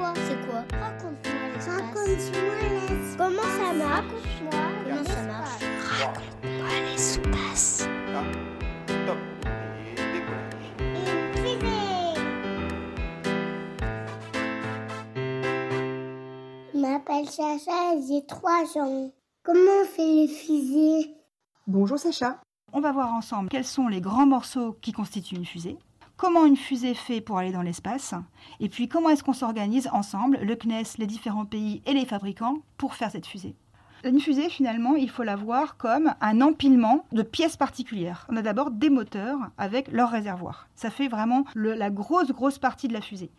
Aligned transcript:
quoi 0.00 0.14
C'est 0.16 0.40
quoi 0.46 0.64
Raconte-moi 0.80 1.42
l'espace. 1.52 1.76
Raconte-moi 1.76 2.56
l'espace. 2.62 3.16
Comment 3.18 3.42
ça 3.42 3.72
marche 3.74 4.04
Raconte-moi 4.04 4.60
Comment 4.84 5.04
ça 5.04 5.22
marche 5.22 5.64
Raconte-moi 6.00 6.68
l'espace. 6.90 7.88
Top 9.06 9.18
et 9.86 9.94
décollage. 9.94 10.68
Une 10.80 11.36
fusée. 11.36 12.20
Je 16.74 16.78
m'appelle 16.80 17.26
Chacha 17.26 17.94
et 17.94 18.02
j'ai 18.08 18.26
3 18.26 18.78
ans. 18.78 19.10
Comment 19.42 19.82
on 19.82 19.86
fait 19.86 20.06
les 20.06 20.28
fusées 20.28 21.14
Bonjour 21.66 21.98
Sacha. 21.98 22.40
On 22.72 22.80
va 22.80 22.92
voir 22.92 23.12
ensemble 23.12 23.48
quels 23.48 23.64
sont 23.66 23.88
les 23.88 24.00
grands 24.00 24.26
morceaux 24.26 24.76
qui 24.80 24.92
constituent 24.92 25.36
une 25.36 25.44
fusée, 25.44 25.76
comment 26.20 26.44
une 26.44 26.58
fusée 26.58 26.92
fait 26.92 27.22
pour 27.22 27.38
aller 27.38 27.50
dans 27.50 27.62
l'espace, 27.62 28.14
et 28.60 28.68
puis 28.68 28.88
comment 28.88 29.08
est-ce 29.08 29.24
qu'on 29.24 29.32
s'organise 29.32 29.88
ensemble, 29.90 30.38
le 30.42 30.54
CNES, 30.54 30.98
les 30.98 31.06
différents 31.06 31.46
pays 31.46 31.80
et 31.86 31.94
les 31.94 32.04
fabricants, 32.04 32.58
pour 32.76 32.94
faire 32.94 33.10
cette 33.10 33.24
fusée. 33.24 33.56
Une 34.04 34.20
fusée, 34.20 34.50
finalement, 34.50 34.96
il 34.96 35.08
faut 35.08 35.22
la 35.22 35.34
voir 35.34 35.78
comme 35.78 36.12
un 36.20 36.42
empilement 36.42 37.06
de 37.12 37.22
pièces 37.22 37.56
particulières. 37.56 38.26
On 38.28 38.36
a 38.36 38.42
d'abord 38.42 38.70
des 38.70 38.90
moteurs 38.90 39.38
avec 39.56 39.90
leurs 39.90 40.10
réservoirs. 40.10 40.68
Ça 40.74 40.90
fait 40.90 41.08
vraiment 41.08 41.44
la 41.54 41.88
grosse, 41.88 42.32
grosse 42.32 42.58
partie 42.58 42.88
de 42.88 42.92
la 42.92 43.00
fusée. 43.00 43.30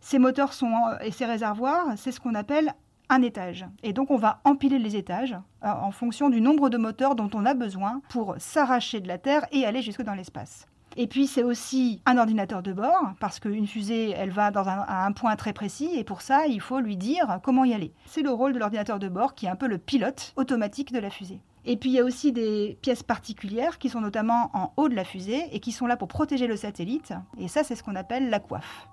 Ces 0.00 0.18
moteurs 0.18 0.52
sont, 0.52 0.74
et 1.00 1.12
ces 1.12 1.24
réservoirs, 1.24 1.94
c'est 1.96 2.12
ce 2.12 2.20
qu'on 2.20 2.34
appelle 2.34 2.74
un 3.08 3.22
étage. 3.22 3.64
Et 3.82 3.94
donc 3.94 4.10
on 4.10 4.18
va 4.18 4.40
empiler 4.44 4.78
les 4.78 4.96
étages 4.96 5.32
euh, 5.64 5.68
en 5.68 5.90
fonction 5.90 6.28
du 6.28 6.42
nombre 6.42 6.68
de 6.68 6.76
moteurs 6.76 7.14
dont 7.14 7.30
on 7.32 7.46
a 7.46 7.54
besoin 7.54 8.02
pour 8.10 8.34
s'arracher 8.36 9.00
de 9.00 9.08
la 9.08 9.16
Terre 9.16 9.46
et 9.52 9.64
aller 9.64 9.80
jusque 9.80 10.02
dans 10.02 10.14
l'espace. 10.14 10.66
Et 10.98 11.06
puis 11.06 11.26
c'est 11.26 11.42
aussi 11.42 12.00
un 12.06 12.16
ordinateur 12.16 12.62
de 12.62 12.72
bord, 12.72 13.12
parce 13.20 13.38
qu'une 13.38 13.66
fusée, 13.66 14.10
elle 14.10 14.30
va 14.30 14.50
dans 14.50 14.66
un, 14.66 14.80
à 14.80 15.04
un 15.04 15.12
point 15.12 15.36
très 15.36 15.52
précis, 15.52 15.90
et 15.94 16.04
pour 16.04 16.22
ça, 16.22 16.46
il 16.46 16.60
faut 16.60 16.80
lui 16.80 16.96
dire 16.96 17.38
comment 17.42 17.64
y 17.64 17.74
aller. 17.74 17.92
C'est 18.06 18.22
le 18.22 18.30
rôle 18.30 18.54
de 18.54 18.58
l'ordinateur 18.58 18.98
de 18.98 19.08
bord 19.08 19.34
qui 19.34 19.46
est 19.46 19.50
un 19.50 19.56
peu 19.56 19.68
le 19.68 19.78
pilote 19.78 20.32
automatique 20.36 20.92
de 20.92 20.98
la 20.98 21.10
fusée. 21.10 21.40
Et 21.66 21.76
puis 21.76 21.90
il 21.90 21.94
y 21.94 22.00
a 22.00 22.04
aussi 22.04 22.32
des 22.32 22.78
pièces 22.80 23.02
particulières 23.02 23.78
qui 23.78 23.88
sont 23.88 24.00
notamment 24.00 24.50
en 24.54 24.72
haut 24.76 24.88
de 24.88 24.94
la 24.94 25.04
fusée 25.04 25.44
et 25.52 25.60
qui 25.60 25.72
sont 25.72 25.86
là 25.86 25.96
pour 25.96 26.08
protéger 26.08 26.46
le 26.46 26.56
satellite. 26.56 27.12
Et 27.38 27.48
ça, 27.48 27.64
c'est 27.64 27.74
ce 27.74 27.82
qu'on 27.82 27.96
appelle 27.96 28.30
la 28.30 28.38
coiffe. 28.38 28.88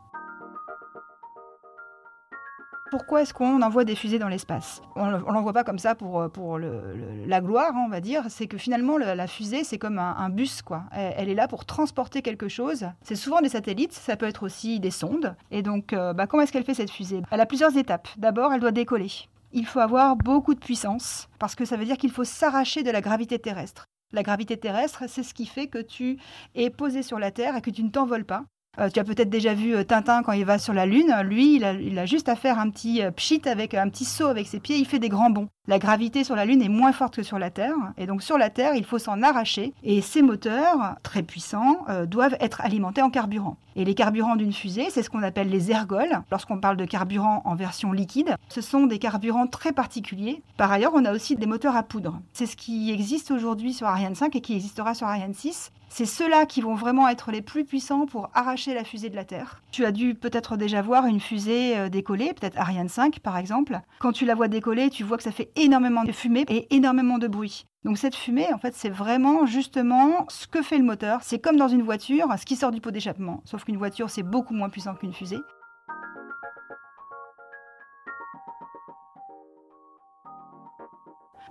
Pourquoi 2.94 3.24
est-ce 3.24 3.34
qu'on 3.34 3.60
envoie 3.64 3.86
des 3.86 3.96
fusées 3.96 4.20
dans 4.20 4.28
l'espace? 4.28 4.84
On 4.96 5.08
ne 5.10 5.18
l'envoie 5.18 5.52
pas 5.52 5.64
comme 5.64 5.80
ça 5.80 5.96
pour, 5.96 6.22
euh, 6.22 6.28
pour 6.30 6.60
la 6.60 7.42
gloire, 7.42 7.72
hein, 7.74 7.86
on 7.88 7.90
va 7.90 8.02
dire. 8.02 8.26
C'est 8.30 8.46
que 8.46 8.60
finalement, 8.60 8.98
le- 9.00 9.16
la 9.16 9.26
fusée, 9.26 9.64
c'est 9.64 9.80
comme 9.80 9.98
un, 9.98 10.30
bus. 10.30 10.62
quoi. 10.62 10.84
Elle, 10.92 11.14
elle 11.18 11.30
est 11.30 11.34
là 11.34 11.48
pour 11.48 11.66
transporter 11.66 12.22
quelque 12.22 12.48
chose. 12.48 12.86
C'est 13.02 13.16
souvent 13.16 13.42
des 13.42 13.50
satellites, 13.50 13.94
ça 13.94 14.16
peut 14.16 14.28
être 14.28 14.44
aussi 14.44 14.80
des 14.80 14.92
sondes. 14.92 15.36
Et 15.50 15.64
donc, 15.64 15.92
euh, 15.94 16.14
bah, 16.14 16.28
comment 16.28 16.44
est-ce 16.44 16.52
qu'elle 16.52 16.66
fait 16.66 16.76
cette 16.76 16.92
fusée? 16.92 17.24
Elle 17.32 17.42
a 17.42 17.48
plusieurs 17.48 17.76
étapes. 17.76 18.10
D'abord, 18.18 18.54
elle 18.54 18.60
doit 18.60 18.72
décoller. 18.72 19.10
Il 19.54 19.66
faut 19.66 19.80
avoir 19.80 20.16
beaucoup 20.16 20.54
de 20.54 20.60
puissance, 20.60 21.30
parce 21.40 21.56
que 21.56 21.66
ça 21.66 21.78
veut 21.78 21.86
dire 21.86 21.98
qu'il 21.98 22.12
faut 22.12 22.24
s'arracher 22.24 22.84
de 22.84 22.92
la 22.92 23.02
gravité 23.02 23.40
terrestre. 23.40 23.86
La 24.12 24.22
gravité 24.22 24.56
terrestre, 24.58 25.06
c'est 25.08 25.24
ce 25.24 25.34
qui 25.34 25.48
fait 25.48 25.66
que 25.66 25.80
tu 25.80 26.20
es 26.54 26.70
posé 26.70 27.02
sur 27.02 27.18
la 27.18 27.32
Terre 27.32 27.56
et 27.56 27.62
que 27.62 27.72
tu 27.72 27.82
ne 27.84 27.90
t'envoles 27.90 28.26
pas. 28.26 28.44
Euh, 28.80 28.90
tu 28.90 29.00
as 29.00 29.04
peut-être 29.04 29.30
déjà 29.30 29.54
vu 29.54 29.76
euh, 29.76 29.84
Tintin 29.84 30.24
quand 30.24 30.32
il 30.32 30.46
va 30.46 30.58
sur 30.58 30.74
la 30.74 30.88
Lune. 30.88 31.14
Lui, 31.24 31.58
il 31.58 32.00
a, 32.00 32.06
juste 32.08 32.28
à 32.28 32.36
faire 32.36 32.58
un 32.58 32.72
petit 32.72 33.04
euh, 33.04 33.12
pchit 33.12 33.42
avec 33.46 33.76
un 33.76 33.88
petit 33.88 34.06
saut 34.06 34.26
avec 34.26 34.48
ses 34.48 34.60
pieds. 34.60 34.78
Il 34.78 34.86
fait 34.86 34.98
des 34.98 35.10
grands 35.10 35.30
bonds. 35.30 35.48
La 35.68 35.78
gravité 35.78 36.24
sur 36.24 36.36
la 36.36 36.46
Lune 36.46 36.62
est 36.64 36.70
moins 36.70 36.92
forte 36.92 37.16
que 37.16 37.24
sur 37.24 37.38
la 37.38 37.52
Terre. 37.52 37.76
Et 37.98 38.08
donc 38.08 38.24
sur 38.24 38.40
la 38.40 38.50
Terre, 38.50 38.74
il 38.74 38.84
faut 38.84 38.98
s'en 38.98 39.22
arracher. 39.22 39.74
Et 39.84 40.02
ces 40.02 40.24
moteurs, 40.24 40.96
très 41.04 41.22
puissants, 41.22 41.86
doivent 42.06 42.36
être 42.42 42.60
alimentés 42.62 43.02
en 43.02 43.10
carburant. 43.10 43.56
Et 43.78 43.86
les 43.86 43.96
carburants 43.96 44.36
d'une 44.36 44.52
fusée, 44.52 44.88
c'est 44.90 45.04
ce 45.04 45.10
qu'on 45.10 45.24
appelle 45.24 45.50
les 45.50 45.72
ergols. 45.72 46.22
Lorsqu'on 46.32 46.60
parle 46.60 46.76
de 46.76 46.84
carburant 46.84 47.42
en 47.46 47.56
version 47.56 47.94
liquide, 47.94 48.36
ce 48.50 48.60
sont 48.60 48.88
des 48.88 49.00
carburants 49.00 49.48
très 49.48 49.72
particuliers. 49.72 50.42
Par 50.58 50.72
ailleurs, 50.72 50.92
on 50.96 51.06
a 51.06 51.14
aussi 51.14 51.38
des 51.38 51.46
moteurs 51.46 51.78
à 51.78 51.84
poudre. 51.84 52.20
C'est 52.34 52.46
ce 52.46 52.58
qui 52.58 52.92
existe 52.92 53.32
aujourd'hui 53.32 53.74
sur 53.74 53.88
Ariane 53.88 54.16
5 54.16 54.36
et 54.36 54.42
qui 54.42 54.56
existera 54.56 54.94
sur 54.94 55.08
Ariane 55.08 55.34
6. 55.34 55.72
C'est 55.96 56.08
ceux-là 56.08 56.48
qui 56.48 56.62
vont 56.62 56.74
vraiment 56.74 57.08
être 57.08 57.32
les 57.32 57.44
plus 57.44 57.66
puissants 57.66 58.08
pour 58.08 58.32
arracher 58.34 58.74
la 58.74 58.84
fusée 58.84 59.12
de 59.12 59.16
la 59.16 59.26
Terre. 59.26 59.62
Tu 59.70 59.86
as 59.86 59.92
dû 59.92 60.16
peut-être 60.16 60.58
déjà 60.58 60.82
voir 60.82 61.06
une 61.06 61.20
fusée 61.20 61.78
euh, 61.78 61.88
décoller, 61.88 62.34
peut-être 62.34 62.58
Ariane 62.58 62.90
5 62.90 63.20
par 63.20 63.38
exemple. 63.38 63.80
Quand 64.00 64.12
tu 64.12 64.26
la 64.26 64.34
vois 64.34 64.48
décoller, 64.48 64.90
tu 64.90 65.04
vois 65.04 65.18
que 65.18 65.24
ça 65.24 65.32
fait 65.32 65.52
énormément 65.56 66.04
de 66.04 66.12
fumée 66.12 66.46
et 66.50 66.74
énormément 66.76 67.20
de 67.20 67.28
bruit. 67.28 67.68
Donc 67.86 68.00
cette 68.00 68.16
fumée, 68.16 68.52
en 68.52 68.58
fait, 68.58 68.74
c'est 68.74 68.90
vraiment 68.90 69.46
justement 69.46 70.26
ce 70.30 70.48
que 70.48 70.64
fait 70.64 70.80
le 70.80 70.84
moteur. 70.84 71.20
C'est 71.22 71.38
comme 71.38 71.58
dans 71.58 71.68
une 71.68 71.84
voiture, 71.84 72.28
ce 72.40 72.46
qui 72.46 72.56
sort 72.56 72.72
du 72.72 72.82
pot 72.82 72.90
d'échappement. 72.90 73.44
Sauf 73.46 73.64
qu'une 73.64 73.78
voiture, 73.78 74.10
c'est 74.10 74.24
beaucoup 74.24 74.56
moins 74.56 74.70
puissant 74.70 74.96
qu'une 74.96 75.14
fusée. 75.14 75.42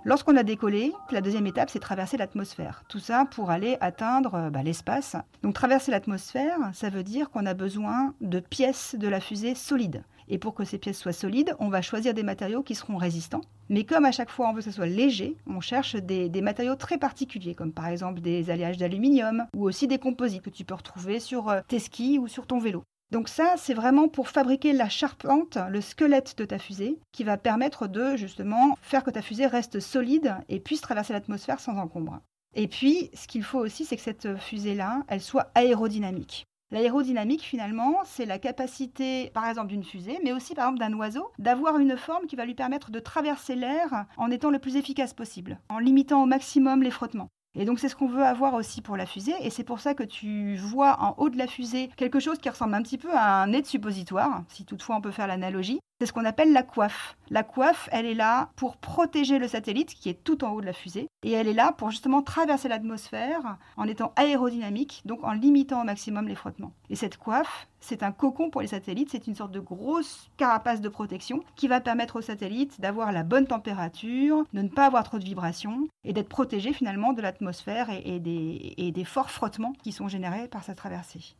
Lorsqu'on 0.05 0.35
a 0.35 0.43
décollé, 0.43 0.91
la 1.11 1.21
deuxième 1.21 1.47
étape, 1.47 1.69
c'est 1.69 1.79
traverser 1.79 2.17
l'atmosphère. 2.17 2.83
Tout 2.89 2.99
ça 2.99 3.25
pour 3.25 3.49
aller 3.49 3.77
atteindre 3.79 4.49
bah, 4.51 4.61
l'espace. 4.61 5.15
Donc 5.43 5.53
traverser 5.53 5.91
l'atmosphère, 5.91 6.57
ça 6.73 6.89
veut 6.89 7.03
dire 7.03 7.29
qu'on 7.29 7.45
a 7.45 7.53
besoin 7.53 8.13
de 8.19 8.41
pièces 8.41 8.95
de 8.99 9.07
la 9.07 9.21
fusée 9.21 9.55
solides. 9.55 10.03
Et 10.27 10.37
pour 10.37 10.55
que 10.55 10.65
ces 10.65 10.77
pièces 10.77 10.99
soient 10.99 11.13
solides, 11.13 11.55
on 11.59 11.69
va 11.69 11.81
choisir 11.81 12.13
des 12.13 12.23
matériaux 12.23 12.63
qui 12.63 12.75
seront 12.75 12.97
résistants. 12.97 13.43
Mais 13.69 13.85
comme 13.85 14.03
à 14.03 14.11
chaque 14.11 14.29
fois 14.29 14.49
on 14.49 14.51
veut 14.51 14.59
que 14.59 14.65
ce 14.65 14.71
soit 14.71 14.87
léger, 14.87 15.37
on 15.47 15.61
cherche 15.61 15.95
des, 15.95 16.27
des 16.27 16.41
matériaux 16.41 16.75
très 16.75 16.97
particuliers, 16.97 17.55
comme 17.55 17.71
par 17.71 17.87
exemple 17.87 18.19
des 18.19 18.49
alliages 18.49 18.77
d'aluminium 18.77 19.45
ou 19.55 19.63
aussi 19.63 19.87
des 19.87 19.99
composites 19.99 20.41
que 20.41 20.49
tu 20.49 20.65
peux 20.65 20.75
retrouver 20.75 21.21
sur 21.21 21.49
euh, 21.49 21.61
tes 21.65 21.79
skis 21.79 22.19
ou 22.19 22.27
sur 22.27 22.45
ton 22.45 22.59
vélo. 22.59 22.83
Donc 23.11 23.29
ça, 23.29 23.55
c'est 23.57 23.73
vraiment 23.73 24.07
pour 24.07 24.29
fabriquer 24.29 24.73
la 24.73 24.89
charpente, 24.89 25.57
le 25.69 25.81
squelette 25.81 26.37
de 26.37 26.45
ta 26.45 26.57
fusée, 26.57 26.99
qui 27.11 27.23
va 27.23 27.37
permettre 27.37 27.87
de 27.87 28.15
justement 28.15 28.75
faire 28.81 29.03
que 29.03 29.11
ta 29.11 29.21
fusée 29.21 29.45
reste 29.45 29.79
solide 29.79 30.35
et 30.49 30.59
puisse 30.59 30.81
traverser 30.81 31.13
l'atmosphère 31.13 31.59
sans 31.59 31.77
encombre. 31.77 32.19
Et 32.55 32.67
puis, 32.67 33.09
ce 33.13 33.27
qu'il 33.27 33.43
faut 33.43 33.59
aussi, 33.59 33.85
c'est 33.85 33.97
que 33.97 34.01
cette 34.01 34.37
fusée-là, 34.37 35.03
elle 35.07 35.21
soit 35.21 35.51
aérodynamique. 35.55 36.45
L'aérodynamique, 36.71 37.43
finalement, 37.43 37.99
c'est 38.03 38.25
la 38.25 38.39
capacité, 38.39 39.29
par 39.35 39.47
exemple, 39.47 39.67
d'une 39.67 39.83
fusée, 39.83 40.19
mais 40.23 40.33
aussi, 40.33 40.55
par 40.55 40.65
exemple, 40.65 40.79
d'un 40.79 40.97
oiseau, 40.97 41.31
d'avoir 41.37 41.77
une 41.77 41.97
forme 41.97 42.25
qui 42.25 42.35
va 42.35 42.45
lui 42.45 42.55
permettre 42.55 42.89
de 42.89 42.99
traverser 42.99 43.55
l'air 43.55 44.05
en 44.17 44.31
étant 44.31 44.49
le 44.49 44.57
plus 44.57 44.75
efficace 44.75 45.13
possible, 45.13 45.59
en 45.69 45.77
limitant 45.77 46.23
au 46.23 46.25
maximum 46.25 46.81
les 46.81 46.89
frottements. 46.89 47.29
Et 47.55 47.65
donc 47.65 47.79
c'est 47.79 47.87
ce 47.87 47.95
qu'on 47.95 48.07
veut 48.07 48.23
avoir 48.23 48.55
aussi 48.55 48.81
pour 48.81 48.97
la 48.97 49.05
fusée, 49.05 49.35
et 49.41 49.51
c'est 49.51 49.63
pour 49.63 49.79
ça 49.79 49.93
que 49.93 50.03
tu 50.03 50.55
vois 50.55 50.99
en 50.99 51.13
haut 51.17 51.29
de 51.29 51.37
la 51.37 51.45
fusée 51.45 51.89
quelque 51.97 52.19
chose 52.19 52.39
qui 52.39 52.49
ressemble 52.49 52.73
un 52.73 52.81
petit 52.81 52.97
peu 52.97 53.13
à 53.13 53.43
un 53.43 53.47
nez 53.47 53.61
de 53.61 53.67
suppositoire, 53.67 54.43
si 54.49 54.65
toutefois 54.65 54.95
on 54.95 55.01
peut 55.01 55.11
faire 55.11 55.27
l'analogie. 55.27 55.79
C'est 55.99 56.07
ce 56.07 56.13
qu'on 56.13 56.25
appelle 56.25 56.51
la 56.51 56.63
coiffe. 56.63 57.15
La 57.29 57.43
coiffe, 57.43 57.87
elle 57.91 58.05
est 58.05 58.13
là 58.13 58.49
pour 58.55 58.77
protéger 58.77 59.39
le 59.39 59.47
satellite 59.47 59.93
qui 59.93 60.09
est 60.09 60.23
tout 60.23 60.43
en 60.43 60.51
haut 60.51 60.61
de 60.61 60.65
la 60.65 60.73
fusée, 60.73 61.07
et 61.23 61.31
elle 61.31 61.47
est 61.47 61.53
là 61.53 61.71
pour 61.71 61.91
justement 61.91 62.21
traverser 62.21 62.67
l'atmosphère 62.67 63.57
en 63.77 63.87
étant 63.87 64.11
aérodynamique, 64.15 65.01
donc 65.05 65.23
en 65.23 65.31
limitant 65.31 65.81
au 65.81 65.85
maximum 65.85 66.27
les 66.27 66.35
frottements. 66.35 66.73
Et 66.89 66.95
cette 66.95 67.17
coiffe, 67.17 67.67
c'est 67.79 68.03
un 68.03 68.11
cocon 68.11 68.49
pour 68.49 68.61
les 68.61 68.67
satellites, 68.67 69.09
c'est 69.11 69.27
une 69.27 69.35
sorte 69.35 69.51
de 69.51 69.59
grosse 69.59 70.29
carapace 70.37 70.81
de 70.81 70.89
protection 70.89 71.43
qui 71.55 71.67
va 71.67 71.79
permettre 71.79 72.17
aux 72.17 72.21
satellites 72.21 72.81
d'avoir 72.81 73.11
la 73.11 73.23
bonne 73.23 73.47
température, 73.47 74.43
de 74.53 74.61
ne 74.61 74.69
pas 74.69 74.85
avoir 74.85 75.03
trop 75.03 75.19
de 75.19 75.23
vibrations 75.23 75.87
et 76.03 76.13
d'être 76.13 76.29
protégés 76.29 76.73
finalement 76.73 77.13
de 77.13 77.21
l'atmosphère 77.21 77.89
et, 77.89 78.01
et 78.15 78.19
des, 78.19 78.73
et 78.77 78.91
des 78.91 79.05
forts 79.05 79.31
frottements 79.31 79.73
qui 79.83 79.91
sont 79.91 80.07
générés 80.07 80.47
par 80.47 80.63
sa 80.63 80.75
traversée. 80.75 81.35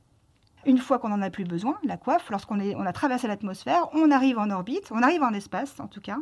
Une 0.65 0.77
fois 0.77 0.97
qu'on 0.97 1.09
n'en 1.09 1.21
a 1.21 1.29
plus 1.29 1.43
besoin, 1.43 1.77
la 1.83 1.97
coiffe, 1.97 2.29
lorsqu'on 2.29 2.59
a 2.59 2.93
traversé 2.93 3.27
l'atmosphère, 3.27 3.89
on 3.93 4.11
arrive 4.11 4.39
en 4.39 4.49
orbite, 4.49 4.91
on 4.91 5.03
arrive 5.03 5.21
en 5.21 5.33
espace 5.33 5.77
en 5.79 5.87
tout 5.87 5.99
cas, 5.99 6.19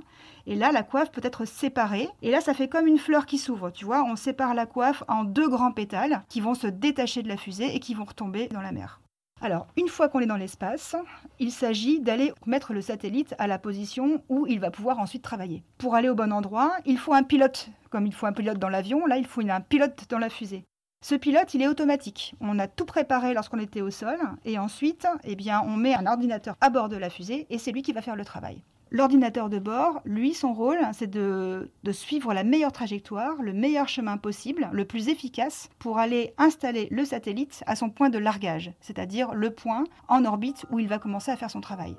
et 0.47 0.55
là 0.55 0.71
la 0.71 0.81
coiffe 0.81 1.11
peut 1.11 1.21
être 1.23 1.45
séparée, 1.45 2.09
et 2.23 2.31
là 2.31 2.41
ça 2.41 2.55
fait 2.55 2.67
comme 2.67 2.87
une 2.87 2.97
fleur 2.97 3.27
qui 3.27 3.37
s'ouvre, 3.37 3.69
tu 3.69 3.85
vois, 3.85 4.03
on 4.03 4.15
sépare 4.15 4.55
la 4.55 4.65
coiffe 4.65 5.03
en 5.07 5.25
deux 5.25 5.47
grands 5.47 5.71
pétales 5.71 6.23
qui 6.27 6.41
vont 6.41 6.55
se 6.55 6.65
détacher 6.67 7.21
de 7.21 7.27
la 7.27 7.37
fusée 7.37 7.75
et 7.75 7.79
qui 7.79 7.93
vont 7.93 8.05
retomber 8.05 8.47
dans 8.47 8.61
la 8.61 8.71
mer. 8.71 8.99
Alors, 9.43 9.65
une 9.75 9.87
fois 9.87 10.07
qu'on 10.07 10.19
est 10.19 10.27
dans 10.27 10.37
l'espace, 10.37 10.95
il 11.39 11.51
s'agit 11.51 11.99
d'aller 11.99 12.31
mettre 12.45 12.73
le 12.73 12.81
satellite 12.81 13.33
à 13.39 13.47
la 13.47 13.57
position 13.57 14.23
où 14.29 14.45
il 14.45 14.59
va 14.59 14.69
pouvoir 14.69 14.99
ensuite 14.99 15.23
travailler. 15.23 15.63
Pour 15.79 15.95
aller 15.95 16.09
au 16.09 16.15
bon 16.15 16.31
endroit, 16.31 16.73
il 16.85 16.99
faut 16.99 17.13
un 17.13 17.23
pilote. 17.23 17.69
Comme 17.89 18.05
il 18.05 18.13
faut 18.13 18.27
un 18.27 18.33
pilote 18.33 18.59
dans 18.59 18.69
l'avion, 18.69 19.07
là, 19.07 19.17
il 19.17 19.25
faut 19.25 19.41
un 19.41 19.61
pilote 19.61 20.05
dans 20.09 20.19
la 20.19 20.29
fusée. 20.29 20.63
Ce 21.03 21.15
pilote, 21.15 21.55
il 21.55 21.63
est 21.63 21.67
automatique. 21.67 22.35
On 22.41 22.59
a 22.59 22.67
tout 22.67 22.85
préparé 22.85 23.33
lorsqu'on 23.33 23.59
était 23.59 23.81
au 23.81 23.89
sol, 23.89 24.19
et 24.45 24.59
ensuite, 24.59 25.07
eh 25.23 25.35
bien, 25.35 25.63
on 25.65 25.75
met 25.75 25.95
un 25.95 26.05
ordinateur 26.05 26.55
à 26.61 26.69
bord 26.69 26.89
de 26.89 26.95
la 26.95 27.09
fusée, 27.09 27.47
et 27.49 27.57
c'est 27.57 27.71
lui 27.71 27.81
qui 27.81 27.91
va 27.91 28.03
faire 28.03 28.15
le 28.15 28.23
travail. 28.23 28.61
L'ordinateur 28.91 29.49
de 29.49 29.57
bord, 29.57 30.01
lui, 30.05 30.35
son 30.35 30.53
rôle, 30.53 30.77
c'est 30.93 31.09
de, 31.09 31.71
de 31.83 31.91
suivre 31.91 32.35
la 32.35 32.43
meilleure 32.43 32.71
trajectoire, 32.71 33.41
le 33.41 33.53
meilleur 33.53 33.87
chemin 33.87 34.17
possible, 34.17 34.69
le 34.73 34.85
plus 34.85 35.09
efficace, 35.09 35.69
pour 35.79 35.97
aller 35.97 36.35
installer 36.37 36.87
le 36.91 37.03
satellite 37.03 37.63
à 37.65 37.75
son 37.75 37.89
point 37.89 38.09
de 38.09 38.19
largage, 38.19 38.71
c'est-à-dire 38.79 39.33
le 39.33 39.49
point 39.49 39.85
en 40.07 40.23
orbite 40.23 40.65
où 40.69 40.77
il 40.77 40.87
va 40.87 40.99
commencer 40.99 41.31
à 41.31 41.37
faire 41.37 41.49
son 41.49 41.61
travail. 41.61 41.95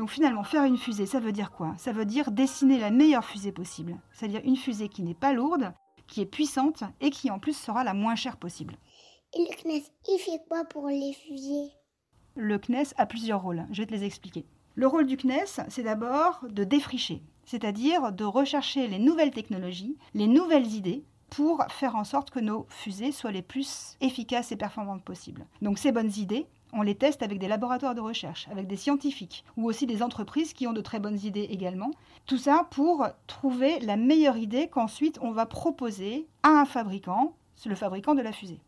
Donc 0.00 0.08
finalement, 0.08 0.44
faire 0.44 0.64
une 0.64 0.78
fusée, 0.78 1.04
ça 1.04 1.20
veut 1.20 1.30
dire 1.30 1.50
quoi? 1.50 1.74
Ça 1.76 1.92
veut 1.92 2.06
dire 2.06 2.30
dessiner 2.30 2.78
la 2.78 2.90
meilleure 2.90 3.22
fusée 3.22 3.52
possible. 3.52 4.00
C'est-à-dire 4.14 4.40
une 4.44 4.56
fusée 4.56 4.88
qui 4.88 5.02
n'est 5.02 5.12
pas 5.12 5.34
lourde, 5.34 5.74
qui 6.06 6.22
est 6.22 6.26
puissante 6.26 6.84
et 7.02 7.10
qui 7.10 7.30
en 7.30 7.38
plus 7.38 7.52
sera 7.52 7.84
la 7.84 7.92
moins 7.92 8.14
chère 8.14 8.38
possible. 8.38 8.78
Et 9.34 9.40
le 9.40 9.54
CNES, 9.54 9.84
il 10.08 10.18
fait 10.18 10.40
quoi 10.48 10.64
pour 10.64 10.86
les 10.86 11.12
fusées? 11.12 11.74
Le 12.34 12.58
CNES 12.58 12.94
a 12.96 13.04
plusieurs 13.04 13.42
rôles, 13.42 13.66
je 13.72 13.82
vais 13.82 13.86
te 13.86 13.92
les 13.92 14.04
expliquer. 14.04 14.46
Le 14.74 14.86
rôle 14.86 15.04
du 15.04 15.18
CNES, 15.18 15.66
c'est 15.68 15.82
d'abord 15.82 16.46
de 16.48 16.64
défricher, 16.64 17.22
c'est-à-dire 17.44 18.10
de 18.10 18.24
rechercher 18.24 18.86
les 18.86 18.98
nouvelles 18.98 19.32
technologies, 19.32 19.98
les 20.14 20.28
nouvelles 20.28 20.72
idées 20.72 21.04
pour 21.28 21.62
faire 21.68 21.94
en 21.94 22.04
sorte 22.04 22.30
que 22.30 22.40
nos 22.40 22.66
fusées 22.70 23.12
soient 23.12 23.32
les 23.32 23.42
plus 23.42 23.98
efficaces 24.00 24.50
et 24.50 24.56
performantes 24.56 25.04
possibles. 25.04 25.46
Donc 25.60 25.78
ces 25.78 25.92
bonnes 25.92 26.12
idées, 26.16 26.46
on 26.72 26.82
les 26.82 26.94
teste 26.94 27.22
avec 27.22 27.38
des 27.38 27.48
laboratoires 27.48 27.94
de 27.94 28.00
recherche, 28.00 28.48
avec 28.50 28.66
des 28.66 28.76
scientifiques 28.76 29.44
ou 29.56 29.66
aussi 29.68 29.86
des 29.86 30.02
entreprises 30.02 30.52
qui 30.52 30.66
ont 30.66 30.72
de 30.72 30.80
très 30.80 31.00
bonnes 31.00 31.18
idées 31.24 31.48
également. 31.50 31.90
Tout 32.26 32.38
ça 32.38 32.66
pour 32.70 33.06
trouver 33.26 33.80
la 33.80 33.96
meilleure 33.96 34.36
idée 34.36 34.68
qu'ensuite 34.68 35.18
on 35.22 35.32
va 35.32 35.46
proposer 35.46 36.26
à 36.42 36.48
un 36.48 36.64
fabricant, 36.64 37.34
c'est 37.56 37.68
le 37.68 37.74
fabricant 37.74 38.14
de 38.14 38.22
la 38.22 38.32
fusée. 38.32 38.60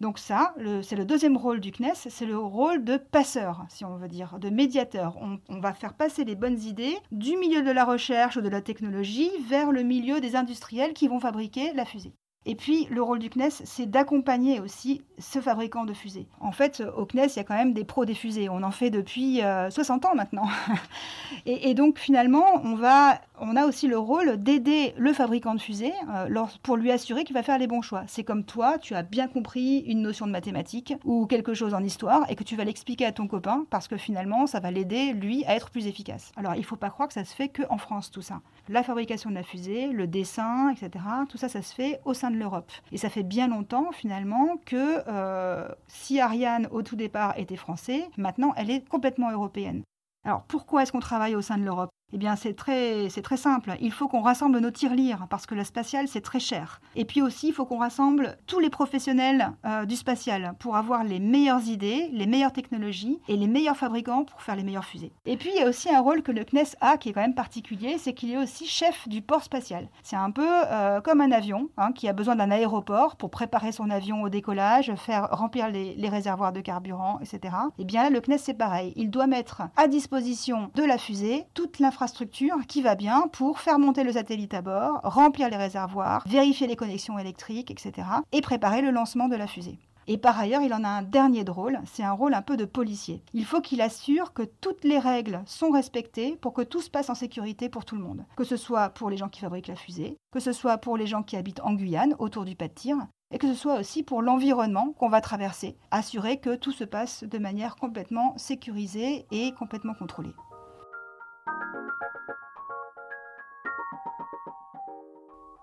Donc 0.00 0.18
ça, 0.18 0.54
c'est 0.82 0.96
le 0.96 1.04
deuxième 1.04 1.36
rôle 1.36 1.60
du 1.60 1.72
CNES, 1.72 1.92
c'est 1.94 2.24
le 2.24 2.38
rôle 2.38 2.84
de 2.84 2.96
passeur, 2.96 3.66
si 3.68 3.84
on 3.84 3.96
veut 3.96 4.08
dire, 4.08 4.38
de 4.38 4.48
médiateur. 4.48 5.18
On, 5.20 5.38
on, 5.50 5.60
va 5.60 5.74
faire 5.74 5.92
passer 5.92 6.24
les 6.24 6.36
bonnes 6.36 6.58
idées 6.58 6.96
du 7.12 7.36
milieu 7.36 7.60
de 7.60 7.70
la 7.70 7.84
recherche 7.84 8.38
ou 8.38 8.40
de 8.40 8.48
la 8.48 8.62
technologie 8.62 9.30
vers 9.46 9.72
le 9.72 9.82
milieu 9.82 10.20
des 10.20 10.36
industriels 10.36 10.94
qui 10.94 11.06
vont 11.06 11.20
fabriquer 11.20 11.74
la 11.74 11.84
fusée. 11.84 12.14
Et 12.46 12.54
puis, 12.54 12.86
le 12.90 13.02
rôle 13.02 13.18
du 13.18 13.28
CNES, 13.28 13.50
c'est 13.64 13.84
d'accompagner 13.84 14.60
aussi 14.60 15.02
ce 15.18 15.40
fabricant 15.40 15.84
de 15.84 15.92
fusées. 15.92 16.26
En 16.40 16.52
fait, 16.52 16.82
au 16.96 17.04
CNES, 17.04 17.26
il 17.26 17.36
y 17.36 17.40
a 17.40 17.44
quand 17.44 17.54
même 17.54 17.74
des 17.74 17.84
pros 17.84 18.06
des 18.06 18.14
fusées. 18.14 18.48
On 18.48 18.62
en 18.62 18.70
fait 18.70 18.90
depuis 18.90 19.42
60 19.70 20.04
euh, 20.04 20.08
ans 20.08 20.14
maintenant. 20.14 20.48
et, 21.46 21.68
et, 21.68 21.74
donc, 21.74 21.98
finalement, 21.98 22.46
on, 22.64 22.76
va, 22.76 23.20
on 23.40 23.56
a 23.56 23.66
aussi 23.66 23.88
le 23.88 23.98
rôle 23.98 24.36
d'aider 24.36 24.94
le 24.96 25.12
fabricant 25.12 25.54
de 25.54 25.60
fusées 25.60 25.92
euh, 26.08 26.44
pour 26.62 26.76
lui 26.76 26.90
assurer 26.90 27.24
qu'il 27.24 27.34
va 27.34 27.42
faire 27.42 27.58
les 27.58 27.66
bons 27.66 27.82
choix. 27.82 28.04
C'est 28.06 28.24
comme 28.24 28.44
toi, 28.44 28.78
tu 28.78 28.94
as 28.94 29.02
bien 29.02 29.28
compris 29.28 29.78
une 29.80 30.02
notion 30.02 30.26
de 30.26 30.32
mathématiques 30.32 30.94
ou 31.04 31.26
quelque 31.26 31.54
chose 31.54 31.74
en 31.74 31.82
histoire 31.82 32.30
et 32.30 32.36
que 32.36 32.44
tu 32.44 32.56
vas 32.56 32.64
l'expliquer 32.64 33.06
à 33.06 33.12
ton 33.12 33.26
copain 33.26 33.64
parce 33.70 33.88
que 33.88 33.96
finalement, 33.96 34.46
ça 34.46 34.60
va 34.60 34.70
l'aider, 34.70 35.12
lui, 35.12 35.44
à 35.46 35.56
être 35.56 35.70
plus 35.70 35.86
efficace. 35.86 36.32
Alors, 36.36 36.54
il 36.54 36.60
ne 36.60 36.64
faut 36.64 36.76
pas 36.76 36.90
croire 36.90 37.08
que 37.08 37.14
ça 37.14 37.24
se 37.24 37.34
fait 37.34 37.48
qu'en 37.48 37.78
France, 37.78 38.10
tout 38.10 38.22
ça. 38.22 38.40
La 38.68 38.82
fabrication 38.82 39.30
de 39.30 39.34
la 39.34 39.42
fusée, 39.42 39.88
le 39.88 40.06
dessin, 40.06 40.70
etc., 40.70 41.04
tout 41.28 41.38
ça, 41.38 41.48
ça 41.48 41.62
se 41.62 41.74
fait 41.74 42.00
au 42.04 42.14
sein 42.14 42.30
de 42.30 42.36
l'Europe. 42.36 42.70
Et 42.92 42.98
ça 42.98 43.08
fait 43.08 43.22
bien 43.22 43.48
longtemps 43.48 43.90
finalement 43.92 44.56
que 44.64 45.02
euh, 45.08 45.68
si 45.88 46.20
Ariane 46.20 46.68
au 46.70 46.82
tout 46.82 46.96
départ 46.96 47.34
était 47.38 47.56
français, 47.56 48.08
maintenant 48.16 48.52
elle 48.56 48.70
est 48.70 48.86
complètement 48.88 49.30
européenne. 49.30 49.82
Alors 50.24 50.42
pourquoi 50.42 50.82
est-ce 50.82 50.92
qu'on 50.92 51.00
travaille 51.00 51.34
au 51.34 51.42
sein 51.42 51.58
de 51.58 51.64
l'Europe? 51.64 51.90
Eh 52.12 52.18
bien, 52.18 52.36
c'est 52.36 52.54
très, 52.54 53.08
très 53.22 53.36
simple. 53.36 53.76
Il 53.80 53.92
faut 53.92 54.08
qu'on 54.08 54.20
rassemble 54.20 54.58
nos 54.58 54.70
tirelires 54.70 55.26
parce 55.30 55.46
que 55.46 55.54
le 55.54 55.64
spatial, 55.64 56.08
c'est 56.08 56.20
très 56.20 56.40
cher. 56.40 56.80
Et 56.96 57.04
puis 57.04 57.22
aussi, 57.22 57.48
il 57.48 57.52
faut 57.52 57.64
qu'on 57.64 57.78
rassemble 57.78 58.36
tous 58.46 58.58
les 58.58 58.70
professionnels 58.70 59.52
euh, 59.64 59.84
du 59.84 59.96
spatial 59.96 60.54
pour 60.58 60.76
avoir 60.76 61.04
les 61.04 61.20
meilleures 61.20 61.66
idées, 61.66 62.08
les 62.12 62.26
meilleures 62.26 62.52
technologies 62.52 63.20
et 63.28 63.36
les 63.36 63.46
meilleurs 63.46 63.76
fabricants 63.76 64.24
pour 64.24 64.42
faire 64.42 64.56
les 64.56 64.64
meilleures 64.64 64.84
fusées. 64.84 65.12
Et 65.26 65.36
puis, 65.36 65.50
il 65.54 65.60
y 65.60 65.62
a 65.62 65.68
aussi 65.68 65.88
un 65.88 66.00
rôle 66.00 66.22
que 66.22 66.32
le 66.32 66.44
CNES 66.44 66.76
a 66.80 66.96
qui 66.96 67.10
est 67.10 67.12
quand 67.12 67.20
même 67.20 67.34
particulier, 67.34 67.96
c'est 67.98 68.12
qu'il 68.12 68.32
est 68.32 68.38
aussi 68.38 68.66
chef 68.66 69.08
du 69.08 69.22
port 69.22 69.44
spatial. 69.44 69.88
C'est 70.02 70.16
un 70.16 70.30
peu 70.30 70.48
euh, 70.48 71.00
comme 71.00 71.20
un 71.20 71.30
avion 71.30 71.68
hein, 71.76 71.92
qui 71.92 72.08
a 72.08 72.12
besoin 72.12 72.36
d'un 72.36 72.50
aéroport 72.50 73.16
pour 73.16 73.30
préparer 73.30 73.72
son 73.72 73.90
avion 73.90 74.22
au 74.22 74.28
décollage, 74.28 74.92
faire 74.96 75.28
remplir 75.30 75.68
les, 75.68 75.94
les 75.94 76.08
réservoirs 76.08 76.52
de 76.52 76.60
carburant, 76.60 77.20
etc. 77.20 77.54
Et 77.78 77.84
bien 77.84 78.02
là, 78.02 78.10
le 78.10 78.20
CNES, 78.20 78.38
c'est 78.38 78.54
pareil. 78.54 78.92
Il 78.96 79.10
doit 79.10 79.26
mettre 79.26 79.62
à 79.76 79.86
disposition 79.86 80.70
de 80.74 80.82
la 80.82 80.98
fusée 80.98 81.44
toute 81.54 81.78
l'infrastructure 81.78 81.99
infrastructure 82.00 82.56
qui 82.66 82.80
va 82.80 82.94
bien 82.94 83.28
pour 83.30 83.60
faire 83.60 83.78
monter 83.78 84.04
le 84.04 84.12
satellite 84.12 84.54
à 84.54 84.62
bord, 84.62 85.00
remplir 85.02 85.50
les 85.50 85.58
réservoirs, 85.58 86.24
vérifier 86.26 86.66
les 86.66 86.74
connexions 86.74 87.18
électriques, 87.18 87.70
etc. 87.70 88.08
et 88.32 88.40
préparer 88.40 88.80
le 88.80 88.90
lancement 88.90 89.28
de 89.28 89.36
la 89.36 89.46
fusée. 89.46 89.78
Et 90.06 90.16
par 90.16 90.38
ailleurs, 90.38 90.62
il 90.62 90.72
en 90.72 90.82
a 90.82 90.88
un 90.88 91.02
dernier 91.02 91.44
rôle, 91.46 91.78
c'est 91.84 92.02
un 92.02 92.12
rôle 92.12 92.32
un 92.32 92.40
peu 92.40 92.56
de 92.56 92.64
policier. 92.64 93.22
Il 93.34 93.44
faut 93.44 93.60
qu'il 93.60 93.82
assure 93.82 94.32
que 94.32 94.44
toutes 94.62 94.82
les 94.82 94.98
règles 94.98 95.42
sont 95.44 95.70
respectées 95.70 96.38
pour 96.40 96.54
que 96.54 96.62
tout 96.62 96.80
se 96.80 96.88
passe 96.88 97.10
en 97.10 97.14
sécurité 97.14 97.68
pour 97.68 97.84
tout 97.84 97.96
le 97.96 98.02
monde. 98.02 98.24
Que 98.34 98.44
ce 98.44 98.56
soit 98.56 98.88
pour 98.88 99.10
les 99.10 99.18
gens 99.18 99.28
qui 99.28 99.40
fabriquent 99.40 99.68
la 99.68 99.76
fusée, 99.76 100.16
que 100.32 100.40
ce 100.40 100.52
soit 100.52 100.78
pour 100.78 100.96
les 100.96 101.06
gens 101.06 101.22
qui 101.22 101.36
habitent 101.36 101.60
en 101.60 101.74
Guyane, 101.74 102.16
autour 102.18 102.46
du 102.46 102.56
pas 102.56 102.68
de 102.68 102.72
tir, 102.72 102.96
et 103.30 103.36
que 103.36 103.46
ce 103.46 103.54
soit 103.54 103.78
aussi 103.78 104.02
pour 104.02 104.22
l'environnement 104.22 104.94
qu'on 104.98 105.10
va 105.10 105.20
traverser. 105.20 105.76
Assurer 105.90 106.38
que 106.38 106.56
tout 106.56 106.72
se 106.72 106.84
passe 106.84 107.24
de 107.24 107.38
manière 107.38 107.76
complètement 107.76 108.32
sécurisée 108.38 109.26
et 109.30 109.52
complètement 109.52 109.94
contrôlée. 109.94 110.34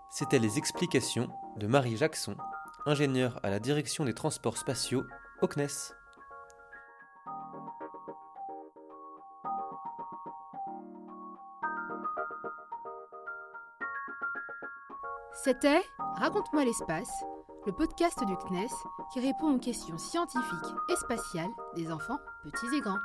C'était 0.09 0.39
les 0.39 0.57
explications 0.57 1.30
de 1.57 1.68
Marie 1.68 1.98
Jackson, 1.98 2.36
ingénieure 2.86 3.39
à 3.44 3.50
la 3.50 3.59
direction 3.59 4.06
des 4.06 4.13
transports 4.13 4.57
spatiaux 4.57 5.04
au 5.42 5.48
CNES. 5.48 5.94
C'était 15.44 15.81
Raconte-moi 16.15 16.65
l'espace, 16.65 17.12
le 17.65 17.71
podcast 17.71 18.24
du 18.25 18.36
CNES 18.36 18.68
qui 19.13 19.19
répond 19.19 19.53
aux 19.53 19.60
questions 19.60 19.98
scientifiques 19.98 20.74
et 20.89 20.95
spatiales 20.95 21.51
des 21.75 21.92
enfants 21.92 22.18
petits 22.44 22.75
et 22.75 22.81
grands. 22.81 22.98